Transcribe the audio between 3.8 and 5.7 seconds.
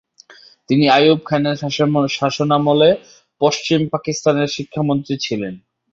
পাকিস্তানের শিক্ষা মন্ত্রী ছিলেন।